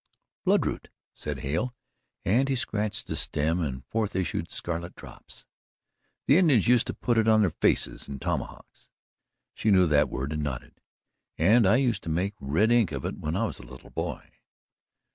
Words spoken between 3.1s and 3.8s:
stem